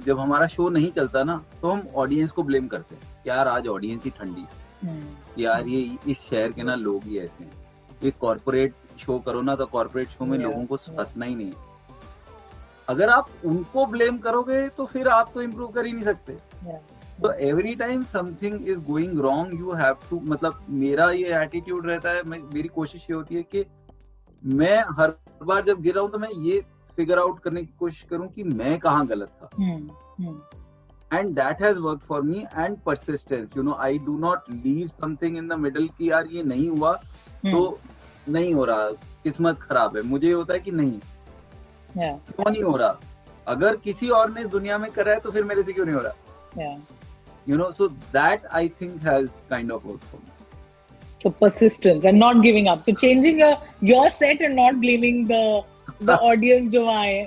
जब 0.00 0.18
हमारा 0.18 0.46
शो 0.46 0.68
नहीं 0.68 0.90
चलता 0.92 1.22
ना 1.24 1.36
तो 1.62 1.70
हम 1.70 1.86
ऑडियंस 1.96 2.30
को 2.30 2.42
ब्लेम 2.42 2.66
करते 2.68 2.96
हैं 2.96 3.02
यार 3.26 3.48
आज 3.48 3.66
ऑडियंस 3.68 4.04
ही 4.04 4.10
ठंडी 4.10 4.40
है। 4.40 4.58
हम्म, 4.82 5.02
यार 5.38 5.66
ये 5.68 5.80
इस 6.08 6.20
शहर 6.20 6.52
के 6.52 6.62
ना 6.62 6.74
लोग 6.76 7.04
ही 7.04 7.18
ऐसे 7.18 7.44
हैं। 7.44 7.50
एक 8.04 8.14
कॉर्पोरेट 8.20 8.74
शो 9.00 9.18
करो 9.18 9.40
ना 9.42 9.54
तो 9.54 9.66
कॉरपोरेट 9.66 10.08
शो 10.08 10.24
में 10.24 10.38
लोगों 10.38 10.64
को. 10.66 10.76
फंसना 10.76 11.26
ही 11.26 11.34
नहीं 11.34 11.46
है। 11.46 11.68
अगर 12.88 13.08
आप 13.08 13.28
उनको 13.44 13.86
ब्लेम 13.86 14.18
करोगे 14.18 14.68
तो 14.68 14.86
फिर 14.86 15.08
आप 15.08 15.30
तो 15.34 15.42
इम्प्रूव 15.42 15.68
कर 15.72 15.86
ही 15.86 15.92
नहीं 15.92 16.04
सकते। 16.04 16.32
तो 17.22 17.32
every 17.46 17.74
time 17.74 18.02
something 18.02 18.68
is 18.68 18.78
going 18.84 19.18
wrong 19.20 19.58
you 19.60 19.72
have 19.74 19.96
to 20.10 20.20
मतलब 20.24 20.64
मेरा 20.70 21.10
ये 21.12 21.42
एटीट्यूड 21.42 21.86
रहता 21.86 22.10
है 22.10 22.22
मेरी 22.24 22.68
कोशिश 22.68 23.06
ये 23.10 23.16
होती 23.16 23.34
है 23.34 23.42
कि 23.54 23.64
मैं 24.42 24.78
हर 24.98 25.12
बार 25.42 25.64
जब 25.64 25.80
गिर 25.82 25.94
रहा 25.94 26.02
हूँ 26.02 26.10
तो 26.10 26.18
मैं 26.18 26.30
ये 26.42 26.62
फिगर 27.00 27.18
आउट 27.18 27.40
करने 27.40 27.62
की 27.62 27.72
कोशिश 27.80 28.06
करूँ 28.10 28.28
कि 28.28 28.42
मैं 28.54 28.78
कहाँ 28.78 29.06
गलत 29.06 29.28
था। 29.42 29.48
And 31.12 31.34
that 31.36 31.62
has 31.62 31.78
work 31.78 32.00
for 32.08 32.22
me 32.22 32.44
and 32.56 32.76
persistence 32.86 33.48
you 33.56 33.62
know 33.62 33.74
I 33.80 33.98
do 33.98 34.16
not 34.18 34.50
leave 34.50 34.88
something 35.00 35.36
in 35.36 35.48
the 35.48 35.52
middle 35.58 35.86
कि 35.98 36.10
यार 36.10 36.26
ये 36.32 36.42
नहीं 36.42 36.68
हुआ 36.68 36.92
तो 37.46 37.78
नहीं 38.28 38.52
हो 38.54 38.64
रहा 38.64 38.90
किस्मत 39.24 39.58
खराब 39.60 39.96
है। 39.96 40.02
मुझे 40.02 40.26
ये 40.26 40.32
होता 40.32 40.54
है 40.54 40.60
कि 40.60 40.70
नहीं 40.70 40.90
yeah, 40.90 42.16
क्यों 42.30 42.50
नहीं 42.50 42.62
हो 42.62 42.76
रहा? 42.76 42.98
अगर 43.48 43.76
किसी 43.84 44.08
और 44.18 44.30
ने 44.32 44.44
दुनिया 44.48 44.78
में 44.78 44.90
करा 44.90 45.12
है 45.12 45.20
तो 45.20 45.30
फिर 45.30 45.44
मेरे 45.44 45.62
से 45.62 45.72
क्यों 45.72 45.86
नहीं 45.86 45.96
हो 45.96 46.02
रहा? 46.04 46.76
You 47.48 47.56
know 47.56 47.70
so 47.72 47.88
that 47.88 48.46
I 48.46 48.68
think 48.80 49.02
has 49.02 49.30
kind 49.50 49.72
of 49.72 49.86
work 49.86 50.00
for 50.00 50.20
me 50.20 50.28
So 51.22 51.30
persistence 51.40 52.06
and 52.08 52.18
not 52.20 52.38
giving 52.44 52.68
up. 52.72 52.84
So 52.84 52.92
changing 53.00 53.40
your 53.40 53.54
your 53.88 54.04
set 54.12 54.44
and 54.46 54.56
not 54.58 54.76
blaming 54.84 55.18
the 55.32 55.40
the 56.00 56.16
audience 56.28 56.70
जो 56.70 56.84
वहाँ 56.86 57.04
है. 57.04 57.24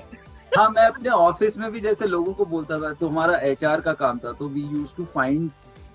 हाँ 0.56 0.68
मैं 0.70 0.82
अपने 0.82 1.10
ऑफ़िस 1.10 1.56
में 1.58 1.70
भी 1.72 1.80
जैसे 1.80 2.06
लोगों 2.06 2.32
को 2.34 2.44
बोलता 2.44 2.78
था 2.80 2.92
तो 2.92 3.08
हमारा 3.08 3.36
एच 3.38 3.64
का 3.64 3.92
काम 3.92 4.18
था 4.18 4.32
तो 4.32 4.48
we 4.48 4.60
use 4.62 4.94
to 4.96 5.04
find 5.04 5.50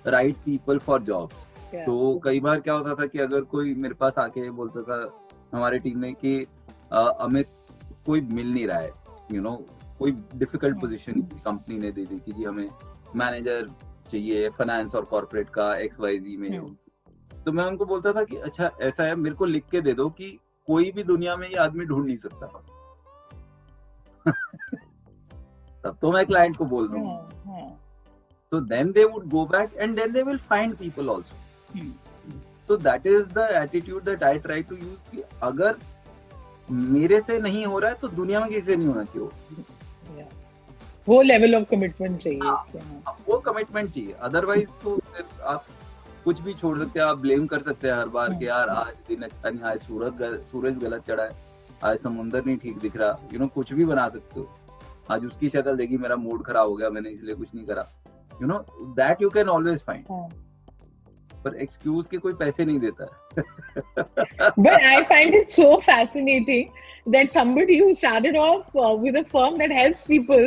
right 0.07 0.35
people 0.45 0.77
for 0.79 1.01
job 1.01 1.29
तो 1.75 2.19
कई 2.23 2.39
बार 2.39 2.59
क्या 2.59 2.73
होता 2.73 2.95
था 2.95 3.05
कि 3.05 3.19
अगर 3.19 3.41
कोई 3.51 3.73
मेरे 3.75 3.93
पास 3.93 4.17
आके 4.17 4.49
बोलता 4.51 4.81
था 4.81 5.03
हमारे 5.53 5.79
टीम 5.79 5.99
में 5.99 6.13
कि 6.15 6.35
अमित 6.93 7.47
कोई 8.05 8.21
मिल 8.21 8.53
नहीं 8.53 8.67
रहा 8.67 8.79
है 8.79 8.91
यू 9.31 9.41
नो 9.41 9.55
कोई 9.99 10.11
डिफ़िकल्ट. 10.11 10.79
पोजीशन 10.81 11.21
कंपनी 11.45 11.77
ने 11.77 11.91
दे 11.91 12.05
दी 12.05 12.19
कि 12.25 12.31
जी 12.31 12.43
हमें 12.43 12.67
मैनेजर 13.15 13.67
चाहिए 14.11 14.49
फाइनेंस 14.49 14.95
और 14.95 15.05
कॉर्पोरेट 15.05 15.49
का 15.49 15.75
एक्स 15.77 15.99
वाई 15.99 16.19
जी 16.19 16.37
में 16.37 16.49
Hmm. 16.49 16.69
तो 17.45 17.51
मैं 17.51 17.63
उनको 17.63 17.85
बोलता 17.85 18.13
था 18.13 18.23
कि 18.23 18.37
अच्छा 18.37 18.71
ऐसा 18.81 19.03
है 19.03 19.15
मेरे 19.15 19.35
को 19.35 19.45
लिख 19.45 19.63
के 19.71 19.81
दे 19.81 19.93
दो 19.93 20.09
कि 20.09 20.37
कोई 20.69 20.91
भी 20.91 21.03
दुनिया 21.03 21.35
में 21.35 21.47
ये 21.49 21.57
आदमी 21.65 21.85
ढूंढ 21.85 22.05
नहीं 22.05 22.17
सकता 22.17 22.47
तब 25.83 25.97
तो 26.01 26.11
मैं 26.11 26.25
क्लाइंट 26.25 26.57
को 26.57 26.65
बोल 26.65 26.87
दूँगा 26.87 27.11
हाँ, 27.45 27.69
then 28.51 28.91
they 28.93 29.05
would 29.05 29.29
go 29.29 29.45
back 29.45 29.71
and 29.79 29.97
then 29.97 30.13
they 30.13 30.23
will 30.23 30.39
find 30.49 30.77
people 30.79 31.09
also. 31.09 31.35
Hmm. 31.73 31.91
So 32.69 32.77
that 32.77 33.05
is 33.05 33.27
the 33.27 33.45
attitude 33.55 34.05
that 34.05 34.23
I 34.23 34.37
try 34.37 34.61
to 34.61 34.75
use 34.75 34.97
कि 35.11 35.23
अगर 35.43 35.77
मेरे 36.71 37.21
से 37.21 37.37
नहीं 37.39 37.65
हो 37.65 37.79
रहा 37.79 37.91
है 37.91 37.97
तो 38.01 38.07
दुनिया 38.07 38.39
में 38.39 38.49
किसी 38.49 38.61
से 38.61 38.75
नहीं 38.75 38.87
होना 38.87 39.03
चाहिए 39.03 40.27
वो 41.07 41.21
लेवल 41.21 41.55
ऑफ़ 41.55 41.63
कमिटमेंट 41.69 42.17
चाहिए 42.17 42.39
हाँ. 42.39 42.65
हाँ. 43.05 43.15
वो 43.29 43.37
कमिटमेंट 43.39 43.89
चाहिए 43.93 44.13
अदरवाइज़ 44.27 44.69
तो 44.83 44.97
फिर 45.07 45.25
आप 45.43 45.65
कुछ 46.23 46.39
भी 46.41 46.53
छोड़ 46.53 46.77
सकते 46.79 46.99
हैं 46.99 47.05
आप 47.05 47.19
ब्लेम 47.19 47.45
कर 47.47 47.61
सकते 47.63 47.87
हैं 47.87 47.95
हर 47.95 48.07
बार 48.15 48.33
कि 48.33 48.47
यार 48.47 48.69
आज 48.69 48.93
दिन 49.07 49.21
अच्छा 49.23 49.49
नहीं 49.49 49.63
आज 49.63 49.79
सूरज 49.81 50.39
सूरज 50.51 50.77
गलत 50.83 51.05
चढ़ा 51.07 51.23
है 51.23 51.29
आज 51.83 51.99
समुंदर 51.99 52.45
नहीं 52.45 52.57
ठीक 52.57 52.77
दिख 52.79 52.97
रहा 52.97 53.17
यू 53.33 53.39
नो 53.39 53.47
कुछ 53.47 53.73
भी 53.73 53.85
बना 53.85 54.07
सकते 54.07 54.39
हो। 54.39 54.49
आज 55.11 55.25
उसकी 55.25 55.49
शक्ल 55.49 55.75
देखी 55.77 55.97
मेरा 55.97 56.15
मूड 56.15 56.45
खराब 56.45 56.69
हो 56.69 56.75
गया 56.75 56.89
मैंने 56.89 57.09
इसलिए 57.09 57.35
कुछ 57.35 57.55
नहीं 57.55 57.65
करा। 57.65 57.85
You 58.41 58.47
know 58.47 58.59
that 58.99 59.21
you 59.21 59.29
can 59.29 59.49
always 59.49 59.79
find 59.87 60.05
हाँ. 60.11 60.27
पर 61.43 61.55
एक्सक्यूज 61.55 62.07
के 62.11 62.17
कोई 62.17 62.33
पैसे 62.39 62.65
नहीं 62.65 62.79
देता। 62.79 63.05
But 64.59 64.67
I 64.67 65.03
find 65.13 65.35
it 65.35 65.51
so 65.51 65.79
that 67.13 67.29
somebody 67.33 67.75
who 67.81 67.85
started 67.99 68.35
off 68.39 68.75
uh, 68.75 68.95
with 69.03 69.15
a 69.19 69.23
firm 69.29 69.55
that 69.59 69.71
helps 69.75 70.01
people 70.09 70.43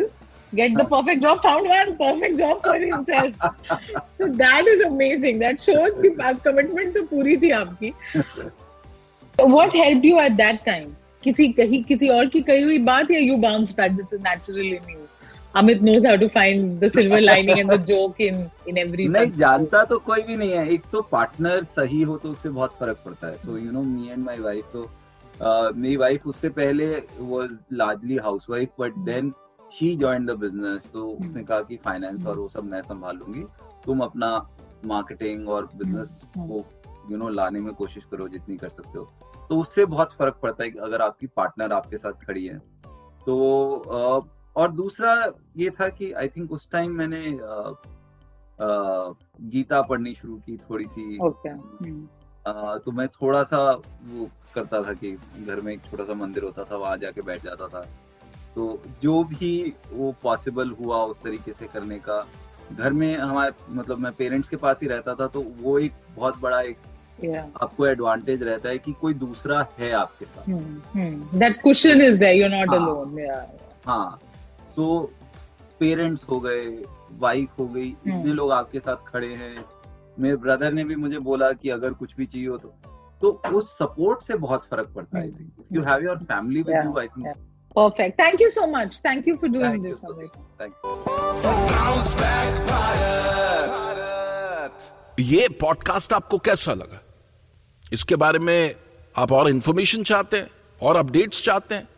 get 0.55 0.75
the 0.75 0.85
perfect 0.85 1.23
job 1.23 1.43
found 1.43 1.69
one 1.69 1.97
perfect 1.97 2.39
job 2.39 2.63
for 2.63 2.75
himself. 2.75 3.35
so 4.19 4.29
that 4.29 4.67
is 4.67 4.85
amazing. 4.85 5.39
That 5.39 5.61
shows 5.61 6.01
the 6.01 6.11
commitment 6.45 6.97
तो 6.97 7.03
पूरी 7.13 7.37
थी 7.43 7.51
आपकी. 7.61 7.93
What 9.39 9.75
helped 9.75 10.05
you 10.05 10.19
at 10.19 10.37
that 10.37 10.65
time? 10.65 10.91
किसी 11.25 11.49
कहीं 11.59 11.83
किसी 11.85 12.09
और 12.09 12.27
की 12.29 12.43
कही 12.43 12.63
हुई 12.63 12.79
बात 12.91 13.11
या 13.11 13.21
you 13.21 13.39
bounce 13.47 13.73
back? 13.73 13.97
This 13.97 14.13
is 14.13 14.23
natural 14.23 14.59
in 14.59 14.89
you. 14.89 15.03
Amit 15.55 15.83
knows 15.83 16.07
how 16.07 16.17
to 16.17 16.29
find 16.35 16.81
the 16.81 16.89
silver 16.89 17.21
lining 17.21 17.61
and 17.61 17.71
the 17.71 17.79
joke 17.93 18.21
in 18.21 18.39
in 18.67 18.79
every. 18.85 19.09
नहीं 19.09 19.31
जानता 19.41 19.85
तो 19.85 19.99
कोई 20.09 20.23
भी 20.23 20.37
नहीं 20.37 20.51
है 20.51 20.69
एक 20.75 20.83
तो 20.93 21.03
पार्टनर 21.13 21.65
सही 21.77 22.01
हो 22.11 22.17
तो 22.19 22.31
उससे 22.31 22.49
बहुत 22.49 22.77
फ़र्क 22.81 23.03
पड़ता 23.05 23.29
है 23.29 23.37
तो 23.45 23.59
you 23.59 23.71
know 23.73 23.83
me 23.83 24.11
and 24.11 24.25
my 24.25 24.39
wife 24.41 24.73
तो 24.73 24.83
uh, 24.83 25.77
मेरी 25.77 25.97
वाइफ 25.97 26.27
उससे 26.27 26.49
पहले 26.61 26.87
was 27.21 27.51
largely 27.83 28.17
housewife 28.25 28.69
but 28.81 28.97
then 29.11 29.33
she 29.79 29.97
join 29.97 30.27
the 30.27 30.31
business 30.31 30.91
तो 30.93 31.07
उसने 31.09 31.45
कहा 31.45 31.61
कि 31.61 31.77
फाइनेंस 31.77 32.27
और 32.27 32.39
वो 32.39 32.49
सब 32.49 32.65
मैं 32.65 32.83
संभाल 32.83 33.17
लूँगी 33.17 33.45
तुम 33.85 34.01
अपना 34.01 34.49
मार्केटिंग 34.87 35.49
और 35.49 35.69
बिज़नेस 35.77 36.21
को 36.39 36.65
यू 37.11 37.17
नो 37.17 37.29
लाने 37.29 37.59
में 37.59 37.75
कोशिश 37.75 38.05
करो 38.11 38.29
जितनी 38.29 38.57
कर 38.57 38.69
सकते 38.69 38.99
हो। 38.99 39.05
तो 39.49 39.57
उससे 39.57 39.85
बहुत 39.85 40.13
फ़र्क 40.13 40.39
पड़ता 40.43 40.65
है 40.65 40.71
अगर 40.71 41.03
आपकी 41.03 41.27
पार्टनर 41.27 41.73
आपके 41.73 41.99
साथ 41.99 42.13
खड़ी 42.13 42.47
है 42.47 42.59
तो 43.27 44.27
और 44.57 44.73
दूसरा 44.73 45.33
ये 45.57 45.71
था 45.71 45.89
कि 45.89 46.13
आई 46.13 46.29
थिंक 46.29 46.53
उस 46.53 46.71
टाइम 46.71 46.93
मैंने 46.93 47.39
गीता 49.51 49.83
पढ़नी 49.83 50.15
शुरू 50.15 50.37
की 50.37 50.57
थोड़ी 50.57 50.85
सी 50.85 51.19
Okay. 51.19 51.55
Hmm. 51.55 52.03
तो 52.85 52.91
मैं 52.93 53.09
थोड़ा 53.09 53.43
सा 53.45 53.73
वो 54.05 54.29
करता 54.55 54.83
था 54.83 54.93
कि 54.93 55.13
घर 55.47 55.61
में 55.61 55.73
एक 55.73 55.83
छोटा 55.83 56.05
सा 56.05 56.15
मंदिर 56.15 56.43
होता 56.43 56.65
था 56.65 56.77
वहाँ 56.77 56.97
जाके 56.99 57.23
बैठ 57.23 57.43
जाता 57.43 57.69
था। 57.69 57.87
तो 58.55 58.83
जो 59.03 59.25
भी 59.25 59.75
वो 59.93 60.15
पॉसिबल 60.23 60.71
हुआ 60.71 60.97
उस 60.97 61.23
तरीके 61.23 61.53
से 61.53 61.67
करने 61.67 61.99
का 61.99 62.27
घर 62.73 62.91
में 62.91 63.19
हमारे 63.19 63.53
मतलब 63.71 63.99
मैं 63.99 64.13
पेरेंट्स 64.13 64.49
के 64.49 64.57
पास 64.57 64.79
ही 64.83 64.89
रहता 64.89 65.15
था 65.15 65.27
तो 65.27 65.45
वो 65.61 65.79
एक 65.79 65.93
बहुत 66.17 66.41
बड़ा 66.41 66.61
एक 66.61 66.77
Yeah. 67.25 67.45
आपको 67.63 67.87
एडवांटेज 67.87 68.43
रहता 68.43 68.69
है 68.69 68.79
कि 68.79 68.93
कोई 68.93 69.15
दूसरा 69.15 69.67
है 69.79 69.93
आपके 69.93 70.25
साथ 70.25 70.45
Hmm. 70.45 70.63
Hmm. 70.97 71.41
That 71.41 71.53
cushion 71.65 72.01
is 72.01 72.17
there. 72.19 72.35
You're 72.35 72.51
not 72.51 72.69
हाँ. 72.69 73.47
हाँ 73.87 74.19
सो 74.71 75.13
पेरेंट्स 75.81 76.25
हो 76.25 76.41
गए 76.41 76.65
वाइफ 77.13 77.59
हो 77.59 77.67
गई 77.67 77.91
hmm. 77.91 78.19
इतने। 78.19 78.33
लोग 78.33 78.53
आपके 78.53 78.81
साथ 78.81 78.97
खड़े 79.07 79.35
हैं 79.35 79.65
मेरे 80.19 80.37
ब्रदर 80.37 80.73
ने 80.73 80.85
भी 80.85 80.97
मुझे 80.97 81.19
बोला 81.19 81.53
कि 81.53 81.69
अगर 81.69 81.93
कुछ 81.93 82.17
भी 82.17 82.27
चाहिए 82.27 82.49
हो 82.49 82.59
तो 82.59 82.75
तो 83.21 83.31
उस 83.31 83.79
सपोर्ट 83.79 84.23
से 84.23 84.35
बहुत 84.35 84.67
फ़र्क 84.71 84.89
पड़ता 84.97 85.19
है। 85.19 85.31
You 85.73 85.83
have 85.83 86.05
your 86.05 86.19
family 86.19 86.63
with 86.63 86.85
you 86.85 86.99
I 86.99 87.07
think. 87.07 87.37
Perfect. 87.77 88.19
Thank 88.19 88.41
you 88.41 88.51
so 88.51 88.67
much. 88.67 88.97
Thank 89.01 89.27
you 89.27 89.37
for 89.37 89.49
doing 89.49 89.73
thank 89.73 89.85
you 89.87 89.93
this. 89.93 90.03
You 90.19 90.69
Bounce 91.69 92.11
back 92.21 92.59
ये 95.21 95.49
पॉडकास्ट 95.61 96.13
आपको 96.13 96.39
कैसा 96.39 96.73
लगा? 96.75 97.01
इसके 97.93 98.17
बारे 98.17 98.39
में 98.39 98.75
आप 99.17 99.33
और 99.33 99.49
इंफॉर्मेशन 99.49 100.03
चाहते 100.03 100.37
हैं 100.37 100.49
और 100.83 100.97
अपडेट्स 100.97 101.43
चाहते 101.45 101.75
हैं 101.75 101.89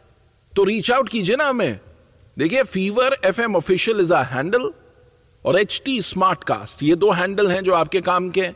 तो 0.53 0.65
रीच 0.65 0.91
आउट 0.91 1.09
कीजिए 1.09 1.37
ना 1.37 1.45
हमें। 1.49 1.81
देखिए 2.39 2.63
fever 2.63 3.17
F 3.25 3.41
M 3.41 3.57
official 3.57 4.01
is 4.01 4.13
a 4.15 4.23
handle 4.33 4.71
और 5.45 5.59
एच 5.61 5.81
टी 5.85 6.01
स्मार्ट 6.03 6.45
कास्ट 6.45 6.83
ये 6.83 6.95
दो 6.97 7.11
हैंडल 7.13 7.51
हैं 7.51 7.63
जो 7.65 7.75
आपके 7.75 8.01
काम 8.01 8.31
के 8.31 8.51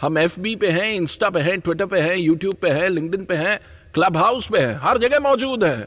हम 0.00 0.18
एफ़ 0.18 0.40
बी 0.40 0.56
पे 0.56 0.70
हैं 0.70 0.92
इंस्टा 0.94 1.30
पे 1.30 1.40
हैं 1.40 1.58
ट्विटर 1.60 1.86
पे 1.86 2.00
हैं 2.00 2.16
यूट्यूब 2.16 2.54
पे 2.62 2.70
हैं 2.70 2.88
लिंक्डइन 2.90 3.24
पे 3.24 3.36
हैं 3.36 3.58
क्लब 3.94 4.16
हाउस 4.16 4.48
पे 4.52 4.58
हैं 4.58 4.74
हर 4.82 4.98
जगह 4.98 5.20
मौजूद 5.20 5.64
हैं। 5.64 5.86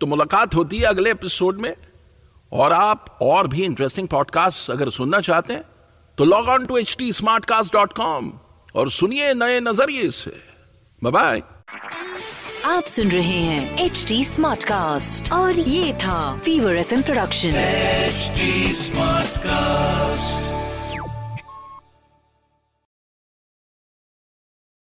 तो 0.00 0.06
मुलाकात 0.06 0.54
होती 0.54 0.78
है 0.78 0.84
अगले 0.84 1.10
एपिसोड 1.10 1.60
में। 1.60 1.74
और 2.52 2.72
आप 2.72 3.18
और 3.22 3.46
भी 3.46 3.64
इंटरेस्टिंग 3.64 4.08
पॉडकास्ट 4.08 4.70
अगर 4.70 4.90
सुनना 4.90 5.20
चाहते 5.20 5.52
हैं 5.52 5.64
तो 6.18 6.24
log 6.24 6.48
on 6.48 6.66
to 6.66 6.76
H 6.76 6.96
T 6.98 7.12
smart 7.12 7.44
cast 7.44 7.72
dot 7.72 7.92
com 7.92 8.32
और 8.74 8.90
सुनिए 8.90 9.34
नए 9.34 9.60
नज़रिए 9.60 10.10
से। 10.10 10.32
बाय 11.02 11.42
आप 12.64 12.84
सुन 12.84 13.08
रहे 13.08 13.38
हैं 13.40 13.84
एच 13.84 14.04
टी 14.08 14.24
स्मार्ट 14.24 14.64
कास्ट 14.64 15.32
और 15.32 15.58
ये 15.58 15.94
था 15.94 16.36
fever 16.36 16.76
F 16.76 16.94
production 17.02 17.52
HD 18.10 18.74
Smartcast. 18.84 20.49